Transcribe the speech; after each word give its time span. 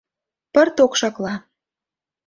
Пырт 0.53 0.75
окшакла. 0.83 1.33